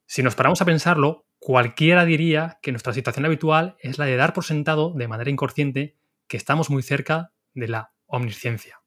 Si 0.06 0.22
nos 0.22 0.34
paramos 0.34 0.60
a 0.62 0.64
pensarlo, 0.64 1.26
cualquiera 1.38 2.04
diría 2.04 2.58
que 2.62 2.72
nuestra 2.72 2.92
situación 2.92 3.24
habitual 3.24 3.76
es 3.80 3.98
la 3.98 4.04
de 4.04 4.16
dar 4.16 4.32
por 4.32 4.44
sentado 4.44 4.92
de 4.94 5.08
manera 5.08 5.30
inconsciente 5.30 5.96
que 6.26 6.36
estamos 6.36 6.70
muy 6.70 6.82
cerca 6.82 7.32
de 7.52 7.68
la 7.68 7.92
omnisciencia. 8.06 8.80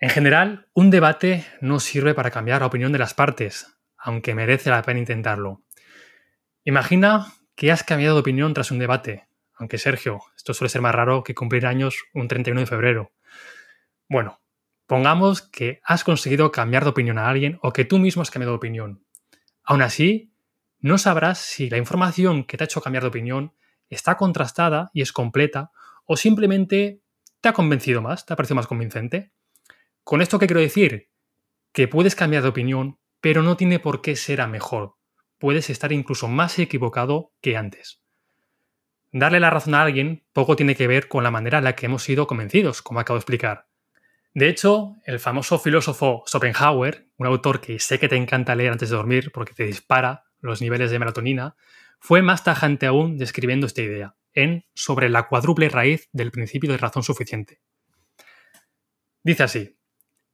En 0.00 0.10
general, 0.10 0.68
un 0.74 0.90
debate 0.90 1.46
no 1.60 1.80
sirve 1.80 2.14
para 2.14 2.30
cambiar 2.30 2.60
la 2.60 2.66
opinión 2.66 2.92
de 2.92 2.98
las 2.98 3.14
partes, 3.14 3.78
aunque 3.96 4.34
merece 4.34 4.70
la 4.70 4.82
pena 4.82 5.00
intentarlo. 5.00 5.62
Imagina 6.64 7.32
que 7.54 7.72
has 7.72 7.82
cambiado 7.82 8.16
de 8.16 8.20
opinión 8.20 8.52
tras 8.52 8.70
un 8.70 8.78
debate, 8.78 9.28
aunque 9.54 9.78
Sergio, 9.78 10.20
esto 10.36 10.52
suele 10.52 10.68
ser 10.68 10.82
más 10.82 10.94
raro 10.94 11.22
que 11.22 11.34
cumplir 11.34 11.66
años 11.66 12.04
un 12.12 12.28
31 12.28 12.60
de 12.60 12.66
febrero. 12.66 13.12
Bueno, 14.08 14.40
pongamos 14.86 15.42
que 15.42 15.80
has 15.82 16.04
conseguido 16.04 16.52
cambiar 16.52 16.84
de 16.84 16.90
opinión 16.90 17.18
a 17.18 17.28
alguien 17.28 17.58
o 17.62 17.72
que 17.72 17.84
tú 17.84 17.98
mismo 17.98 18.22
has 18.22 18.30
cambiado 18.30 18.52
de 18.52 18.58
opinión. 18.58 19.04
Aún 19.64 19.80
así, 19.80 20.34
no 20.78 20.98
sabrás 20.98 21.38
si 21.38 21.70
la 21.70 21.78
información 21.78 22.44
que 22.44 22.56
te 22.56 22.64
ha 22.64 22.66
hecho 22.66 22.82
cambiar 22.82 23.02
de 23.02 23.08
opinión 23.08 23.54
está 23.88 24.16
contrastada 24.16 24.90
y 24.92 25.00
es 25.00 25.12
completa 25.12 25.70
o 26.06 26.16
simplemente 26.16 27.02
te 27.40 27.48
ha 27.48 27.52
convencido 27.52 28.00
más, 28.00 28.24
te 28.24 28.32
ha 28.32 28.36
parecido 28.36 28.56
más 28.56 28.66
convincente. 28.66 29.32
¿Con 30.02 30.22
esto 30.22 30.38
qué 30.38 30.46
quiero 30.46 30.60
decir? 30.60 31.10
Que 31.72 31.88
puedes 31.88 32.14
cambiar 32.14 32.42
de 32.42 32.48
opinión, 32.48 32.98
pero 33.20 33.42
no 33.42 33.56
tiene 33.56 33.78
por 33.78 34.00
qué 34.00 34.16
ser 34.16 34.40
a 34.40 34.46
mejor. 34.46 34.94
Puedes 35.38 35.68
estar 35.68 35.92
incluso 35.92 36.28
más 36.28 36.58
equivocado 36.58 37.32
que 37.40 37.56
antes. 37.56 38.00
Darle 39.12 39.40
la 39.40 39.50
razón 39.50 39.74
a 39.74 39.82
alguien 39.82 40.24
poco 40.32 40.56
tiene 40.56 40.74
que 40.74 40.86
ver 40.86 41.08
con 41.08 41.22
la 41.24 41.30
manera 41.30 41.58
en 41.58 41.64
la 41.64 41.74
que 41.74 41.86
hemos 41.86 42.02
sido 42.02 42.26
convencidos, 42.26 42.82
como 42.82 43.00
acabo 43.00 43.16
de 43.16 43.20
explicar. 43.20 43.66
De 44.34 44.48
hecho, 44.48 44.96
el 45.06 45.18
famoso 45.18 45.58
filósofo 45.58 46.22
Schopenhauer, 46.26 47.08
un 47.16 47.26
autor 47.26 47.60
que 47.60 47.78
sé 47.78 47.98
que 47.98 48.08
te 48.08 48.16
encanta 48.16 48.54
leer 48.54 48.72
antes 48.72 48.90
de 48.90 48.96
dormir 48.96 49.32
porque 49.32 49.54
te 49.54 49.64
dispara 49.64 50.24
los 50.40 50.60
niveles 50.60 50.90
de 50.90 50.98
melatonina, 50.98 51.56
fue 51.98 52.20
más 52.20 52.44
tajante 52.44 52.86
aún 52.86 53.16
describiendo 53.16 53.66
esta 53.66 53.82
idea, 53.82 54.14
en 54.36 54.64
Sobre 54.74 55.08
la 55.08 55.26
cuádruple 55.26 55.68
raíz 55.68 56.08
del 56.12 56.30
principio 56.30 56.70
de 56.70 56.78
razón 56.78 57.02
suficiente. 57.02 57.60
Dice 59.24 59.42
así, 59.42 59.76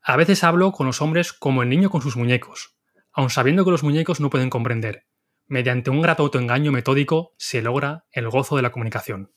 a 0.02 0.16
veces 0.16 0.44
hablo 0.44 0.72
con 0.72 0.86
los 0.86 1.00
hombres 1.00 1.32
como 1.32 1.62
el 1.62 1.70
niño 1.70 1.88
con 1.88 2.02
sus 2.02 2.16
muñecos, 2.16 2.76
aun 3.12 3.30
sabiendo 3.30 3.64
que 3.64 3.70
los 3.70 3.82
muñecos 3.82 4.20
no 4.20 4.28
pueden 4.28 4.50
comprender. 4.50 5.06
Mediante 5.46 5.90
un 5.90 6.02
grato 6.02 6.24
autoengaño 6.24 6.72
metódico 6.72 7.34
se 7.38 7.62
logra 7.62 8.04
el 8.10 8.28
gozo 8.28 8.56
de 8.56 8.62
la 8.62 8.70
comunicación. 8.70 9.32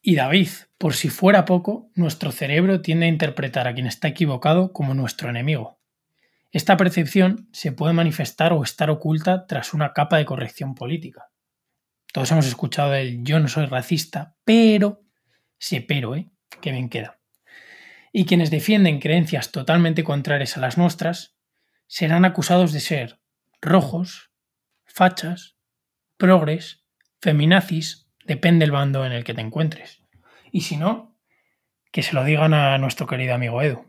Y 0.00 0.14
David, 0.14 0.48
por 0.78 0.94
si 0.94 1.10
fuera 1.10 1.44
poco, 1.44 1.90
nuestro 1.94 2.32
cerebro 2.32 2.80
tiende 2.80 3.06
a 3.06 3.10
interpretar 3.10 3.68
a 3.68 3.74
quien 3.74 3.86
está 3.86 4.08
equivocado 4.08 4.72
como 4.72 4.94
nuestro 4.94 5.28
enemigo. 5.28 5.78
Esta 6.52 6.76
percepción 6.76 7.48
se 7.52 7.72
puede 7.72 7.92
manifestar 7.92 8.52
o 8.52 8.62
estar 8.62 8.88
oculta 8.88 9.46
tras 9.46 9.74
una 9.74 9.92
capa 9.92 10.16
de 10.16 10.24
corrección 10.24 10.74
política. 10.74 11.28
Todos 12.12 12.30
hemos 12.32 12.46
escuchado 12.46 12.94
el 12.94 13.22
yo 13.24 13.38
no 13.40 13.48
soy 13.48 13.66
racista, 13.66 14.36
pero, 14.44 15.02
sí, 15.58 15.80
pero, 15.80 16.14
¿eh? 16.14 16.30
Que 16.60 16.72
bien 16.72 16.88
queda 16.88 17.16
y 18.18 18.24
quienes 18.24 18.50
defienden 18.50 18.98
creencias 18.98 19.52
totalmente 19.52 20.02
contrarias 20.02 20.56
a 20.56 20.60
las 20.60 20.78
nuestras 20.78 21.36
serán 21.86 22.24
acusados 22.24 22.72
de 22.72 22.80
ser 22.80 23.20
rojos, 23.60 24.30
fachas, 24.86 25.58
progres, 26.16 26.82
feminazis, 27.20 28.10
depende 28.24 28.64
del 28.64 28.70
bando 28.70 29.04
en 29.04 29.12
el 29.12 29.22
que 29.22 29.34
te 29.34 29.42
encuentres. 29.42 30.02
Y 30.50 30.62
si 30.62 30.78
no, 30.78 31.14
que 31.92 32.02
se 32.02 32.14
lo 32.14 32.24
digan 32.24 32.54
a 32.54 32.78
nuestro 32.78 33.06
querido 33.06 33.34
amigo 33.34 33.60
Edu. 33.60 33.84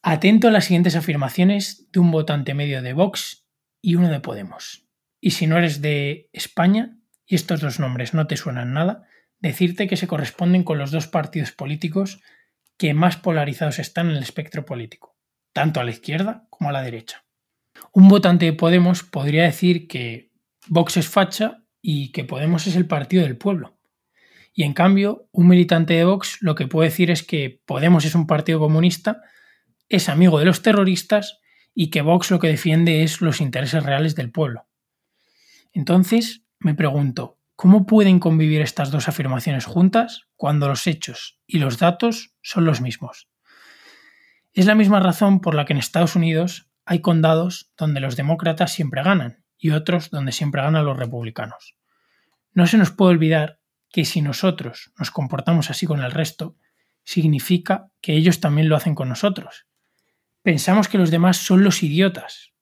Atento 0.00 0.48
a 0.48 0.52
las 0.52 0.64
siguientes 0.64 0.96
afirmaciones 0.96 1.90
de 1.92 2.00
un 2.00 2.12
votante 2.12 2.54
medio 2.54 2.80
de 2.80 2.94
Vox 2.94 3.46
y 3.82 3.96
uno 3.96 4.08
de 4.08 4.20
Podemos. 4.20 4.88
Y 5.20 5.32
si 5.32 5.46
no 5.46 5.58
eres 5.58 5.80
de 5.80 6.28
España 6.32 6.96
y 7.26 7.34
estos 7.34 7.60
dos 7.60 7.78
nombres 7.78 8.14
no 8.14 8.26
te 8.26 8.36
suenan 8.36 8.72
nada, 8.72 9.06
decirte 9.38 9.86
que 9.86 9.96
se 9.96 10.06
corresponden 10.06 10.64
con 10.64 10.78
los 10.78 10.90
dos 10.90 11.06
partidos 11.06 11.52
políticos 11.52 12.20
que 12.76 12.94
más 12.94 13.16
polarizados 13.16 13.78
están 13.78 14.10
en 14.10 14.16
el 14.16 14.22
espectro 14.22 14.64
político, 14.64 15.16
tanto 15.52 15.80
a 15.80 15.84
la 15.84 15.90
izquierda 15.90 16.46
como 16.48 16.70
a 16.70 16.72
la 16.72 16.82
derecha. 16.82 17.24
Un 17.92 18.08
votante 18.08 18.46
de 18.46 18.52
Podemos 18.52 19.02
podría 19.02 19.44
decir 19.44 19.86
que 19.86 20.32
Vox 20.68 20.96
es 20.96 21.08
facha 21.08 21.62
y 21.82 22.12
que 22.12 22.24
Podemos 22.24 22.66
es 22.66 22.76
el 22.76 22.86
partido 22.86 23.22
del 23.22 23.36
pueblo. 23.36 23.78
Y 24.52 24.64
en 24.64 24.72
cambio, 24.72 25.28
un 25.32 25.48
militante 25.48 25.94
de 25.94 26.04
Vox 26.04 26.38
lo 26.40 26.54
que 26.54 26.66
puede 26.66 26.88
decir 26.88 27.10
es 27.10 27.22
que 27.22 27.60
Podemos 27.66 28.04
es 28.04 28.14
un 28.14 28.26
partido 28.26 28.58
comunista, 28.58 29.22
es 29.88 30.08
amigo 30.08 30.38
de 30.38 30.44
los 30.46 30.62
terroristas 30.62 31.40
y 31.74 31.90
que 31.90 32.02
Vox 32.02 32.30
lo 32.30 32.38
que 32.38 32.48
defiende 32.48 33.02
es 33.02 33.20
los 33.20 33.40
intereses 33.40 33.82
reales 33.82 34.14
del 34.14 34.30
pueblo. 34.30 34.69
Entonces, 35.72 36.42
me 36.58 36.74
pregunto, 36.74 37.40
¿Cómo 37.60 37.84
pueden 37.84 38.20
convivir 38.20 38.62
estas 38.62 38.90
dos 38.90 39.06
afirmaciones 39.06 39.66
juntas 39.66 40.22
cuando 40.34 40.66
los 40.66 40.86
hechos 40.86 41.38
y 41.46 41.58
los 41.58 41.76
datos 41.76 42.32
son 42.40 42.64
los 42.64 42.80
mismos? 42.80 43.28
Es 44.54 44.64
la 44.64 44.74
misma 44.74 44.98
razón 44.98 45.42
por 45.42 45.54
la 45.54 45.66
que 45.66 45.74
en 45.74 45.78
Estados 45.78 46.16
Unidos 46.16 46.70
hay 46.86 47.02
condados 47.02 47.70
donde 47.76 48.00
los 48.00 48.16
demócratas 48.16 48.72
siempre 48.72 49.02
ganan 49.02 49.44
y 49.58 49.72
otros 49.72 50.08
donde 50.08 50.32
siempre 50.32 50.62
ganan 50.62 50.86
los 50.86 50.96
republicanos. 50.96 51.76
No 52.54 52.66
se 52.66 52.78
nos 52.78 52.92
puede 52.92 53.10
olvidar 53.10 53.60
que 53.90 54.06
si 54.06 54.22
nosotros 54.22 54.90
nos 54.98 55.10
comportamos 55.10 55.68
así 55.68 55.84
con 55.84 56.00
el 56.00 56.12
resto, 56.12 56.56
significa 57.04 57.90
que 58.00 58.14
ellos 58.14 58.40
también 58.40 58.70
lo 58.70 58.76
hacen 58.76 58.94
con 58.94 59.10
nosotros. 59.10 59.66
Pensamos 60.40 60.88
que 60.88 60.96
los 60.96 61.10
demás 61.10 61.36
son 61.36 61.62
los 61.62 61.82
idiotas 61.82 62.54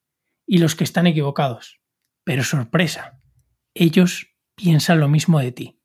y 0.45 0.59
los 0.59 0.75
que 0.75 0.83
están 0.83 1.07
equivocados. 1.07 1.79
Pero 2.29 2.45
sorpresa, 2.45 3.23
ellos 3.73 4.35
piensan 4.55 5.01
lo 5.01 5.09
mismo 5.09 5.41
de 5.41 5.51
ti. 5.51 5.81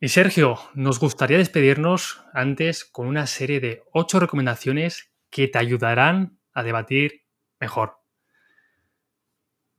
Y 0.00 0.08
Sergio, 0.08 0.58
nos 0.72 0.98
gustaría 0.98 1.36
despedirnos 1.36 2.22
antes 2.32 2.86
con 2.86 3.06
una 3.06 3.26
serie 3.26 3.60
de 3.60 3.82
ocho 3.92 4.18
recomendaciones 4.18 5.12
que 5.28 5.46
te 5.46 5.58
ayudarán 5.58 6.38
a 6.54 6.62
debatir 6.62 7.26
mejor. 7.60 7.98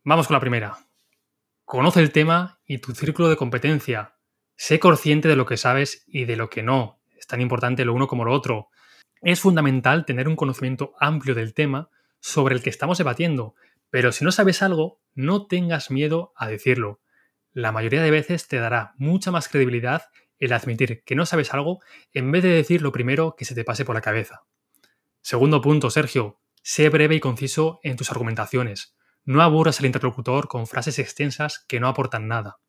Vamos 0.03 0.27
con 0.27 0.35
la 0.35 0.41
primera. 0.41 0.77
Conoce 1.65 2.01
el 2.01 2.11
tema 2.11 2.61
y 2.67 2.77
tu 2.77 2.93
círculo 2.93 3.27
de 3.27 3.35
competencia. 3.35 4.13
Sé 4.55 4.77
consciente 4.77 5.27
de 5.27 5.37
lo 5.37 5.47
que 5.47 5.57
sabes 5.57 6.03
y 6.05 6.25
de 6.25 6.35
lo 6.35 6.51
que 6.51 6.61
no. 6.61 7.01
Es 7.17 7.25
tan 7.25 7.41
importante 7.41 7.83
lo 7.83 7.95
uno 7.95 8.05
como 8.05 8.25
lo 8.25 8.31
otro. 8.31 8.69
Es 9.23 9.39
fundamental 9.39 10.05
tener 10.05 10.27
un 10.27 10.35
conocimiento 10.35 10.93
amplio 10.99 11.33
del 11.33 11.55
tema 11.55 11.89
sobre 12.19 12.55
el 12.55 12.61
que 12.61 12.69
estamos 12.69 12.97
debatiendo, 12.97 13.55
pero 13.89 14.11
si 14.11 14.25
no 14.25 14.31
sabes 14.31 14.61
algo, 14.61 15.01
no 15.15 15.47
tengas 15.47 15.91
miedo 15.91 16.33
a 16.35 16.47
decirlo 16.47 17.01
la 17.57 17.71
mayoría 17.71 18.03
de 18.03 18.11
veces 18.11 18.47
te 18.47 18.57
dará 18.57 18.93
mucha 18.97 19.31
más 19.31 19.49
credibilidad 19.49 20.03
el 20.37 20.53
admitir 20.53 21.03
que 21.03 21.15
no 21.15 21.25
sabes 21.25 21.55
algo 21.55 21.81
en 22.13 22.31
vez 22.31 22.43
de 22.43 22.49
decir 22.49 22.83
lo 22.83 22.91
primero 22.91 23.35
que 23.35 23.45
se 23.45 23.55
te 23.55 23.63
pase 23.63 23.83
por 23.83 23.95
la 23.95 24.01
cabeza. 24.01 24.43
Segundo 25.21 25.59
punto, 25.59 25.89
Sergio, 25.89 26.39
sé 26.61 26.89
breve 26.89 27.15
y 27.15 27.19
conciso 27.19 27.79
en 27.81 27.95
tus 27.95 28.11
argumentaciones. 28.11 28.95
No 29.25 29.41
aburras 29.41 29.79
al 29.79 29.87
interlocutor 29.87 30.47
con 30.47 30.67
frases 30.67 30.99
extensas 30.99 31.65
que 31.67 31.79
no 31.79 31.87
aportan 31.87 32.27
nada. 32.27 32.59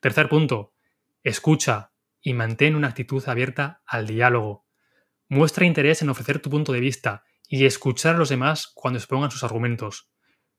Tercer 0.00 0.28
punto, 0.28 0.72
escucha 1.24 1.90
y 2.20 2.34
mantén 2.34 2.76
una 2.76 2.86
actitud 2.86 3.24
abierta 3.26 3.82
al 3.84 4.06
diálogo. 4.06 4.66
Muestra 5.26 5.66
interés 5.66 6.00
en 6.00 6.10
ofrecer 6.10 6.38
tu 6.38 6.48
punto 6.48 6.72
de 6.72 6.78
vista 6.78 7.24
y 7.54 7.66
escuchar 7.66 8.14
a 8.14 8.18
los 8.18 8.30
demás 8.30 8.72
cuando 8.74 8.98
expongan 8.98 9.30
sus 9.30 9.44
argumentos. 9.44 10.10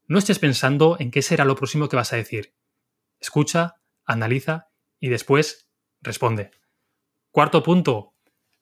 No 0.06 0.20
estés 0.20 0.38
pensando 0.38 0.96
en 1.00 1.10
qué 1.10 1.24
será 1.24 1.44
lo 1.44 1.56
próximo 1.56 1.90
que 1.90 1.96
vas 1.96 2.14
a 2.14 2.18
decir 2.18 2.54
escucha, 3.20 3.78
analiza 4.06 4.70
y 5.00 5.10
después 5.10 5.72
responde. 6.02 6.52
Cuarto 7.32 7.64
punto, 7.64 8.14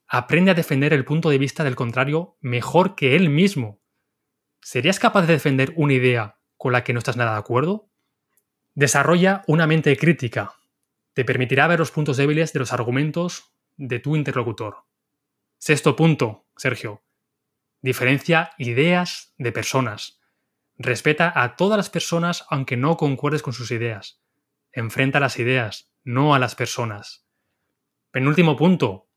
aprende 0.08 0.52
a 0.52 0.54
defender 0.54 0.94
el 0.94 1.04
punto 1.04 1.30
de 1.30 1.40
vista 1.40 1.66
del 1.66 1.76
contrario 1.76 2.38
mejor 2.40 2.96
que 2.96 3.18
él 3.18 3.30
mismo. 3.30 3.82
¿Serías 4.62 5.00
capaz 5.00 5.24
de 5.24 5.34
defender 5.34 5.74
una 5.76 5.94
idea 5.94 6.40
con 6.56 6.72
la 6.72 6.86
que 6.86 6.94
no 6.94 7.00
estás 7.00 7.18
nada 7.18 7.34
de 7.34 7.40
acuerdo? 7.40 7.90
Desarrolla 8.76 9.44
una 9.48 9.68
mente 9.68 9.98
crítica. 9.98 10.54
Te 11.14 11.26
permitirá 11.26 11.68
ver 11.68 11.80
los 11.80 11.92
puntos 11.92 12.16
débiles 12.16 12.54
de 12.54 12.60
los 12.60 12.72
argumentos 12.72 13.52
de 13.76 14.00
tu 14.00 14.16
interlocutor. 14.16 14.86
Sexto 15.58 15.98
punto, 15.98 16.46
Sergio. 16.56 17.04
Diferencia 17.84 18.52
ideas 18.60 19.34
de 19.40 19.52
personas. 19.52 20.22
Respeta 20.78 21.34
a 21.36 21.56
todas 21.56 21.78
las 21.78 21.90
personas 21.90 22.46
aunque 22.50 22.78
no 22.78 22.96
concuerdes 22.96 23.42
con 23.42 23.54
sus 23.54 23.72
ideas. 23.72 24.22
Enfrenta 24.72 25.20
las 25.20 25.40
ideas, 25.40 25.92
no 26.04 26.36
a 26.36 26.40
las 26.40 26.54
personas. 26.54 27.26
Penúltimo 28.12 28.56
punto. 28.56 29.10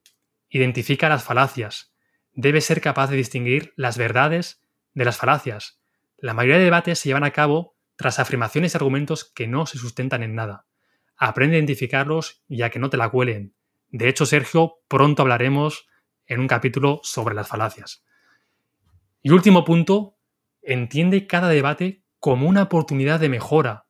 Identifica 0.48 1.10
las 1.10 1.24
falacias. 1.24 1.94
Debes 2.32 2.64
ser 2.64 2.80
capaz 2.80 3.10
de 3.10 3.16
distinguir 3.16 3.74
las 3.76 3.98
verdades 3.98 4.64
de 4.94 5.04
las 5.04 5.18
falacias. 5.18 5.78
La 6.16 6.32
mayoría 6.32 6.58
de 6.58 6.64
debates 6.64 6.98
se 6.98 7.10
llevan 7.10 7.24
a 7.24 7.32
cabo 7.32 7.76
tras 7.96 8.18
afirmaciones 8.18 8.72
y 8.72 8.78
argumentos 8.78 9.24
que 9.26 9.46
no 9.46 9.66
se 9.66 9.76
sustentan 9.76 10.22
en 10.22 10.34
nada. 10.34 10.64
Aprende 11.18 11.56
a 11.56 11.58
identificarlos 11.58 12.42
y 12.48 12.62
a 12.62 12.70
que 12.70 12.78
no 12.78 12.88
te 12.88 12.96
la 12.96 13.10
cuelen. 13.10 13.54
De 13.90 14.08
hecho, 14.08 14.24
Sergio, 14.24 14.78
pronto 14.88 15.20
hablaremos 15.20 15.86
en 16.26 16.40
un 16.40 16.48
capítulo 16.48 17.00
sobre 17.02 17.34
las 17.34 17.46
falacias. 17.46 18.04
Y 19.24 19.30
último 19.30 19.64
punto, 19.64 20.18
entiende 20.62 21.26
cada 21.26 21.48
debate 21.48 22.04
como 22.20 22.46
una 22.46 22.62
oportunidad 22.62 23.18
de 23.18 23.28
mejora, 23.28 23.84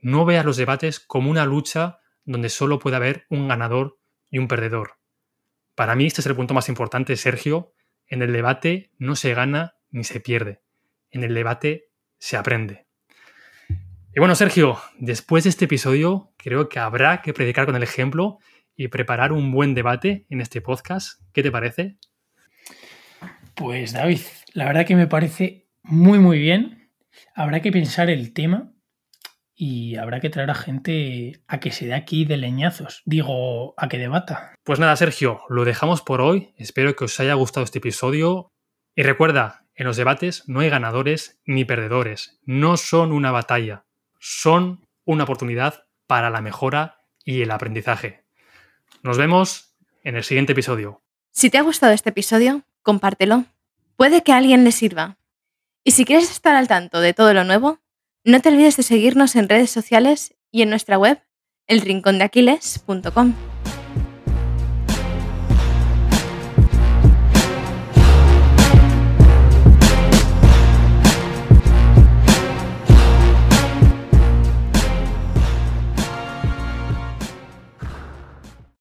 no 0.00 0.24
veas 0.24 0.46
los 0.46 0.56
debates 0.56 0.98
como 0.98 1.30
una 1.30 1.44
lucha 1.44 1.98
donde 2.24 2.48
solo 2.48 2.78
puede 2.78 2.96
haber 2.96 3.26
un 3.28 3.48
ganador 3.48 3.98
y 4.30 4.38
un 4.38 4.48
perdedor. 4.48 4.96
Para 5.74 5.94
mí 5.94 6.06
este 6.06 6.22
es 6.22 6.26
el 6.26 6.34
punto 6.34 6.54
más 6.54 6.70
importante, 6.70 7.16
Sergio. 7.16 7.74
En 8.06 8.22
el 8.22 8.32
debate 8.32 8.90
no 8.98 9.16
se 9.16 9.34
gana 9.34 9.74
ni 9.90 10.04
se 10.04 10.20
pierde. 10.20 10.62
En 11.10 11.24
el 11.24 11.34
debate 11.34 11.90
se 12.18 12.38
aprende. 12.38 12.86
Y 13.68 14.18
bueno, 14.18 14.34
Sergio, 14.34 14.78
después 14.98 15.44
de 15.44 15.50
este 15.50 15.66
episodio 15.66 16.32
creo 16.38 16.70
que 16.70 16.78
habrá 16.78 17.20
que 17.20 17.34
predicar 17.34 17.66
con 17.66 17.76
el 17.76 17.82
ejemplo 17.82 18.38
y 18.74 18.88
preparar 18.88 19.32
un 19.32 19.52
buen 19.52 19.74
debate 19.74 20.24
en 20.30 20.40
este 20.40 20.62
podcast. 20.62 21.20
¿Qué 21.34 21.42
te 21.42 21.52
parece? 21.52 21.98
Pues 23.60 23.92
David, 23.92 24.22
la 24.54 24.64
verdad 24.64 24.86
que 24.86 24.96
me 24.96 25.06
parece 25.06 25.68
muy 25.82 26.18
muy 26.18 26.38
bien. 26.38 26.90
Habrá 27.34 27.60
que 27.60 27.70
pensar 27.70 28.08
el 28.08 28.32
tema 28.32 28.72
y 29.54 29.96
habrá 29.96 30.18
que 30.20 30.30
traer 30.30 30.50
a 30.50 30.54
gente 30.54 31.42
a 31.46 31.60
que 31.60 31.70
se 31.70 31.84
dé 31.84 31.92
aquí 31.92 32.24
de 32.24 32.38
leñazos, 32.38 33.02
digo, 33.04 33.74
a 33.76 33.86
que 33.90 33.98
debata. 33.98 34.54
Pues 34.64 34.78
nada, 34.78 34.96
Sergio, 34.96 35.42
lo 35.50 35.66
dejamos 35.66 36.00
por 36.00 36.22
hoy. 36.22 36.54
Espero 36.56 36.96
que 36.96 37.04
os 37.04 37.20
haya 37.20 37.34
gustado 37.34 37.64
este 37.64 37.80
episodio. 37.80 38.48
Y 38.96 39.02
recuerda, 39.02 39.66
en 39.74 39.86
los 39.86 39.98
debates 39.98 40.42
no 40.46 40.60
hay 40.60 40.70
ganadores 40.70 41.38
ni 41.44 41.66
perdedores. 41.66 42.40
No 42.46 42.78
son 42.78 43.12
una 43.12 43.30
batalla, 43.30 43.84
son 44.18 44.88
una 45.04 45.24
oportunidad 45.24 45.84
para 46.06 46.30
la 46.30 46.40
mejora 46.40 47.02
y 47.26 47.42
el 47.42 47.50
aprendizaje. 47.50 48.24
Nos 49.02 49.18
vemos 49.18 49.76
en 50.02 50.16
el 50.16 50.24
siguiente 50.24 50.52
episodio. 50.52 51.02
Si 51.30 51.50
te 51.50 51.58
ha 51.58 51.62
gustado 51.62 51.92
este 51.92 52.08
episodio, 52.08 52.64
compártelo. 52.90 53.44
Puede 53.94 54.22
que 54.22 54.32
a 54.32 54.38
alguien 54.38 54.64
le 54.64 54.72
sirva. 54.72 55.16
Y 55.84 55.92
si 55.92 56.04
quieres 56.04 56.28
estar 56.28 56.56
al 56.56 56.66
tanto 56.66 56.98
de 57.00 57.14
todo 57.14 57.32
lo 57.32 57.44
nuevo, 57.44 57.78
no 58.24 58.40
te 58.40 58.48
olvides 58.48 58.76
de 58.76 58.82
seguirnos 58.82 59.36
en 59.36 59.48
redes 59.48 59.70
sociales 59.70 60.34
y 60.50 60.62
en 60.62 60.70
nuestra 60.70 60.98
web, 60.98 61.22
elrincondeaquiles.com. 61.68 63.49